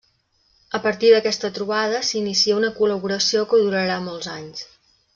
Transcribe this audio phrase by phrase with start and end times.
[0.77, 4.69] A partir d'aquesta trobada s'inicia una col·laboració que durarà molts anys.